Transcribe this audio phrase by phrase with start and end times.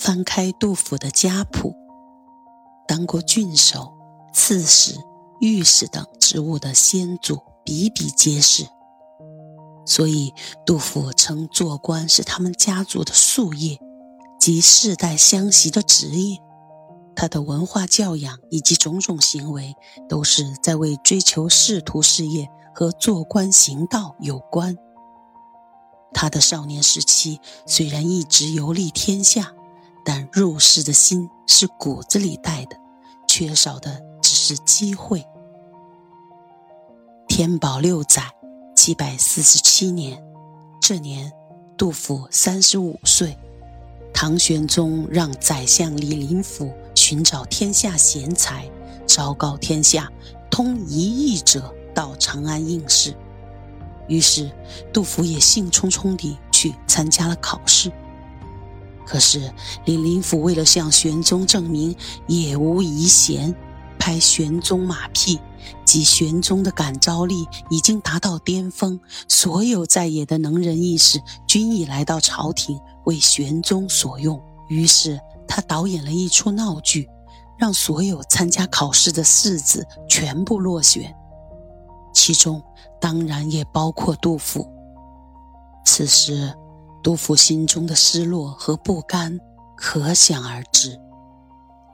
[0.00, 1.74] 翻开杜甫的家谱，
[2.88, 3.92] 当过郡守、
[4.32, 4.94] 刺史、
[5.40, 8.66] 御史等职务的先祖比比皆是，
[9.84, 10.32] 所以
[10.64, 13.78] 杜甫称做官是他们家族的夙业，
[14.40, 16.38] 及世代相袭的职业。
[17.14, 19.74] 他的文化教养以及种种行为，
[20.08, 24.78] 都是在为追求仕途事业和做官行道有关。
[26.14, 29.52] 他的少年时期虽然一直游历天下。
[30.12, 32.76] 但入世的心是骨子里带的，
[33.28, 35.24] 缺少的只是机会。
[37.28, 38.24] 天宝六载，
[38.74, 40.20] 七百四十七年，
[40.82, 41.30] 这年，
[41.78, 43.38] 杜甫三十五岁。
[44.12, 48.68] 唐玄宗让宰相李林甫寻找天下贤才，
[49.06, 50.10] 昭告天下，
[50.50, 53.14] 通一艺者到长安应试。
[54.08, 54.50] 于是，
[54.92, 57.92] 杜甫也兴冲冲地去参加了考试。
[59.04, 59.52] 可是
[59.84, 61.96] 李林甫为了向玄宗证明
[62.28, 63.54] 也无遗贤，
[63.98, 65.40] 拍玄宗马屁，
[65.84, 74.40] 即玄宗的感召力已经达到巅峰，所有在野的能人异士均已来到朝廷为玄宗所用。
[74.68, 77.08] 于是他导演了一出闹剧，
[77.58, 81.12] 让所有参加考试的士子全部落选，
[82.14, 82.62] 其中
[83.00, 84.70] 当然也包括杜甫。
[85.84, 86.54] 此时。
[87.02, 89.38] 杜甫心中的失落和不甘
[89.76, 90.98] 可想而知。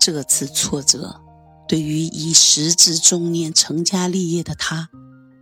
[0.00, 1.20] 这次挫折，
[1.68, 4.88] 对于已时至中年、成家立业的他，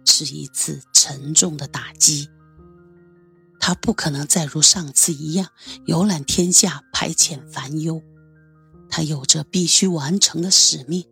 [0.04, 2.28] 是一次沉重的打击。
[3.58, 5.48] 他不可能再如上次一样
[5.86, 8.02] 游览天下、排遣烦忧，
[8.88, 11.04] 他有着必须完成的使命。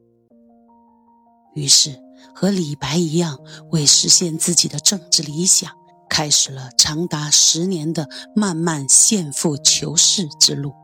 [1.55, 2.01] 于是，
[2.35, 3.39] 和李白一样，
[3.70, 5.73] 为实现自己的政治理想。
[6.11, 10.75] 开始了长达十年的漫漫献赋求仕之路。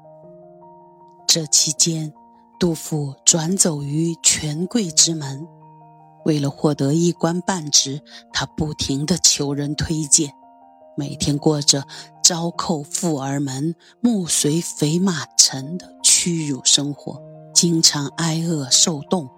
[1.27, 2.15] 这期间，
[2.59, 5.47] 杜甫转走于权贵之门，
[6.25, 8.01] 为了获得一官半职，
[8.33, 10.33] 他不停地求人推荐，
[10.97, 11.87] 每天过着
[12.23, 17.21] 朝叩富儿门，暮随肥马尘的屈辱生活，
[17.53, 19.29] 经常挨饿受冻，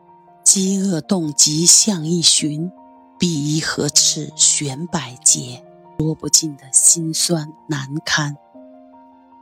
[0.45, 2.71] 饥饿冻疾向一寻，
[3.19, 5.65] 必衣何赤悬百节。
[6.01, 8.37] 说不尽的心酸难堪。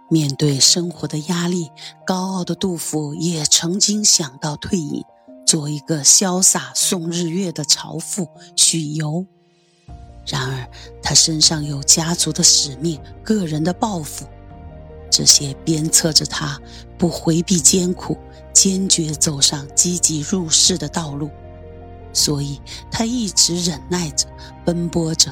[0.09, 1.71] 面对生活的压力，
[2.07, 5.05] 高傲的杜甫也曾经想到退隐，
[5.47, 9.27] 做一个潇洒送日月的朝父许由。
[10.25, 10.67] 然而，
[11.03, 14.25] 他身上有家族的使命、个人的抱负，
[15.11, 16.59] 这些鞭策着他
[16.97, 18.17] 不回避艰苦，
[18.55, 21.29] 坚决走上积极入世的道路。
[22.15, 22.59] 所以，
[22.91, 24.27] 他一直忍耐着，
[24.65, 25.31] 奔波着。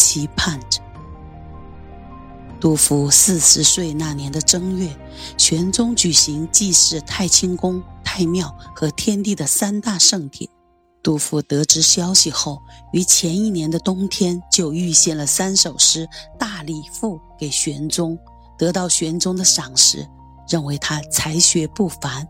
[0.00, 0.80] 期盼着。
[2.58, 4.94] 杜甫四十岁那年的正月，
[5.36, 10.50] 玄宗举行祭祀太清宫、太庙和天地的三大圣典。
[11.02, 12.60] 杜甫得知消息后，
[12.92, 16.06] 于前一年的冬天就预献了三首诗
[16.38, 18.18] 《大礼赋》给玄宗，
[18.58, 20.06] 得到玄宗的赏识，
[20.48, 22.26] 认为他才学不凡，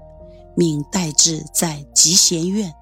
[0.56, 2.72] 命代志在集贤院。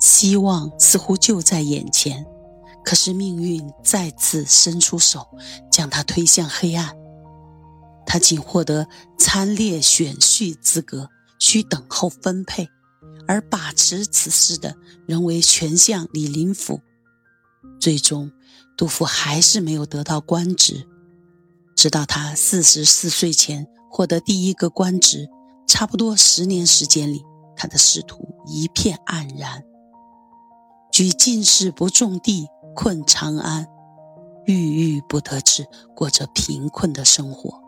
[0.00, 2.26] 希望似乎就在眼前。
[2.84, 5.26] 可是命运再次伸出手，
[5.70, 6.96] 将他推向黑暗。
[8.06, 11.08] 他仅获得参列选婿资格，
[11.38, 12.68] 需等候分配，
[13.28, 14.74] 而把持此事的
[15.06, 16.80] 仍为权相李林甫。
[17.78, 18.32] 最终，
[18.76, 20.88] 杜甫还是没有得到官职。
[21.76, 25.28] 直到他四十四岁前获得第一个官职，
[25.68, 27.22] 差不多十年时间里，
[27.56, 29.62] 他的仕途一片黯然。
[30.90, 32.48] 举进士不中第。
[32.74, 33.66] 困长安，
[34.44, 37.60] 郁郁不得志，过着贫困的生活。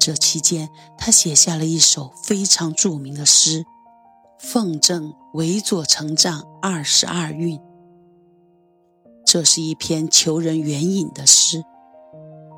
[0.00, 3.60] 这期间，他写下了一首非常著名的诗
[4.38, 7.58] 《奉正韦左丞丈二十二韵》。
[9.24, 11.64] 这是一篇求人援引的诗。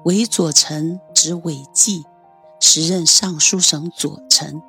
[0.04, 2.04] 韦左丞指韦纪，
[2.60, 4.62] 时任尚书省左丞。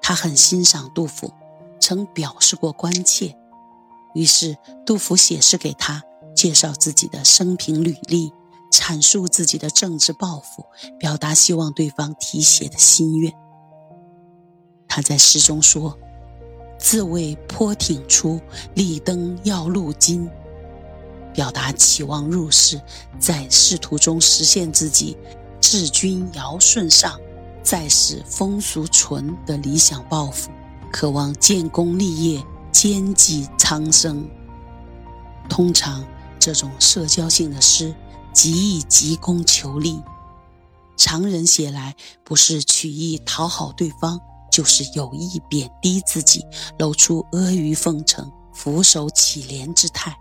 [0.00, 1.32] 他很欣赏杜甫，
[1.80, 3.36] 曾表示过关切。
[4.14, 6.02] 于是，杜甫写诗给他，
[6.34, 8.32] 介绍自己的生平履历，
[8.70, 10.64] 阐述自己的政治抱负，
[10.98, 13.32] 表达希望对方提携的心愿。
[14.86, 15.98] 他在诗中说
[16.78, 18.38] ：“自谓颇挺出，
[18.74, 20.28] 立登要路金。”
[21.32, 22.78] 表达期望入仕，
[23.18, 25.16] 在仕途中实现自己
[25.62, 27.18] 治君尧舜上，
[27.62, 30.50] 再使风俗淳的理想抱负，
[30.92, 32.44] 渴望建功立业。
[32.72, 34.28] 兼济苍生。
[35.48, 36.04] 通常，
[36.38, 37.94] 这种社交性的诗
[38.32, 40.02] 极易急功求利，
[40.96, 44.18] 常人写来，不是曲意讨好对方，
[44.50, 46.44] 就是有意贬低自己，
[46.78, 50.16] 露出阿谀奉承、俯首乞怜之态。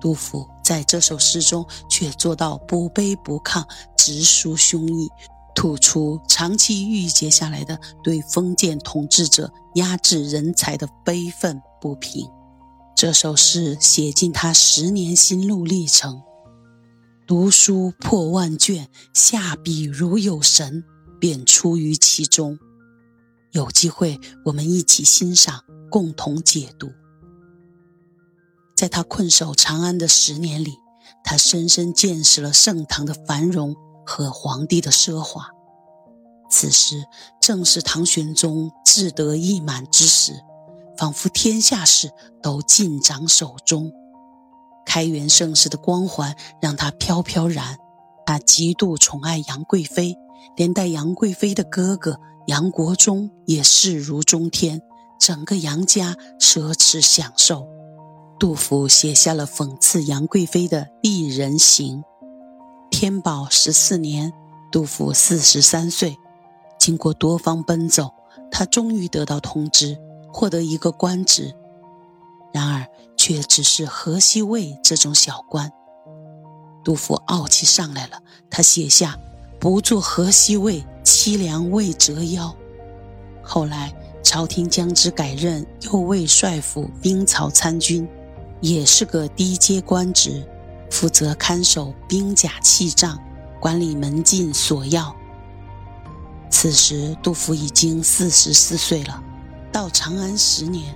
[0.00, 3.64] 杜甫在这首诗中却做到不卑不亢，
[3.96, 5.08] 直抒胸臆，
[5.54, 12.26] 吐出长期郁结下来的对封建统治者压制人才的悲愤不平。
[12.96, 16.22] 这首诗写尽他十年心路历程。
[17.26, 20.84] 读书破万卷，下笔如有神，
[21.20, 22.58] 便出于其中。
[23.52, 26.90] 有机会，我们一起欣赏，共同解读。
[28.76, 30.74] 在他困守长安的十年里，
[31.22, 33.76] 他深深见识了盛唐的繁荣
[34.12, 35.48] 和皇帝的奢华。
[36.50, 37.06] 此时
[37.40, 40.34] 正是唐玄宗志得意满之时，
[40.98, 42.10] 仿佛天下事
[42.42, 43.90] 都尽掌手中。
[44.84, 47.78] 开元盛世的光环让他飘飘然。
[48.26, 50.14] 他极度宠爱杨贵妃，
[50.54, 54.82] 连带杨贵妃的哥哥杨国忠也视如中天，
[55.18, 57.66] 整个杨家奢侈享受。
[58.38, 62.02] 杜甫写下了讽刺杨贵妃的《丽人行》。
[63.02, 64.32] 天宝十四年，
[64.70, 66.16] 杜甫四十三岁，
[66.78, 68.08] 经过多方奔走，
[68.48, 69.98] 他终于得到通知，
[70.32, 71.52] 获得一个官职。
[72.54, 75.68] 然而，却只是河西尉这种小官。
[76.84, 79.18] 杜甫傲气上来了，他写下
[79.58, 82.54] “不做河西尉，凄凉未折腰”。
[83.42, 88.08] 后来，朝廷将之改任右卫帅府兵曹参军。
[88.60, 90.48] 也是个低阶官职，
[91.02, 93.18] 负责看守兵甲器仗，
[93.60, 95.12] 管理门禁锁钥。
[96.48, 99.20] 此时，杜甫已经四十四岁了，
[99.72, 100.94] 到长安十年，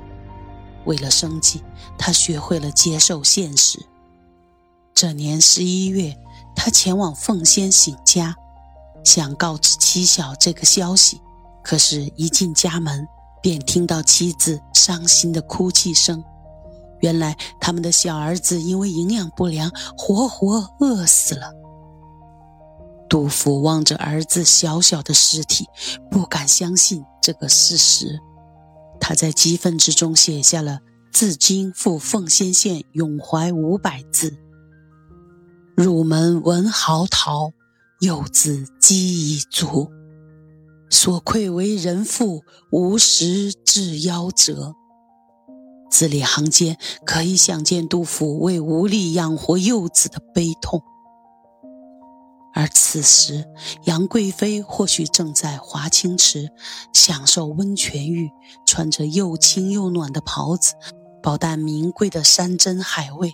[0.85, 1.61] 为了生计，
[1.99, 3.85] 他学会了接受现实。
[4.94, 6.17] 这年十一月，
[6.55, 8.37] 他前往奉先省家，
[9.03, 11.20] 想告知妻小这个消息，
[11.64, 13.08] 可是，一进家门，
[13.43, 16.23] 便听到妻子伤心的哭泣声。
[17.06, 21.53] 原来他们的小儿子因为营养不良，活活饿死了。
[23.08, 25.67] 杜甫望着儿子小小的尸体，
[26.11, 28.19] 不敢相信这个事实。
[29.00, 30.81] 他在激愤之中写下了
[31.14, 34.37] “自今赴奉先县咏怀”五百字
[35.79, 37.53] ：“入门闻嚎啕，
[38.00, 39.93] 幼子饥已足。
[40.91, 42.43] 所愧为人父，
[42.73, 44.75] 无食至夭折。”
[45.96, 46.76] 字里行间
[47.06, 50.82] 可以想见杜甫为无力养活幼子的悲痛，
[52.52, 53.46] 而此时
[53.84, 56.50] 杨贵妃或许正在华清池
[56.93, 58.31] 享受温泉浴，
[58.66, 60.75] 穿着又轻又暖的袍子，
[61.22, 63.32] 饱啖名贵的山珍海味，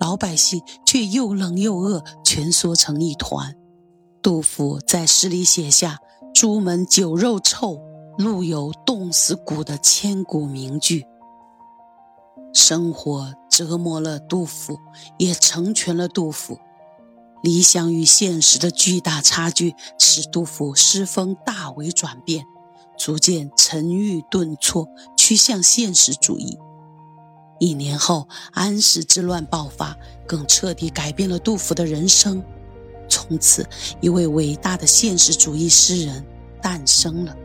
[0.00, 3.54] 老百姓却又冷又饿，蜷缩成一团。
[4.22, 5.98] 杜甫在诗里写下
[6.32, 7.78] “朱门酒肉臭，
[8.16, 11.04] 路有冻死骨”的千古名句。
[12.52, 14.78] 生活折磨了杜甫，
[15.18, 16.58] 也成全了杜甫。
[17.42, 22.44] 理想与现实的巨大差距，使杜甫诗风大为转变，
[22.98, 26.58] 逐渐沉郁顿挫，趋向现实主义。
[27.60, 29.96] 一年后，安史之乱爆发，
[30.26, 32.42] 更彻底改变了杜甫的人生。
[33.08, 33.66] 从此，
[34.00, 36.24] 一位伟大的现实主义诗人
[36.60, 37.36] 诞生了。